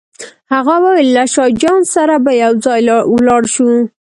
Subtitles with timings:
[0.53, 2.81] هغه وویل له شاه جان سره به یو ځای
[3.13, 3.69] ولاړ شو.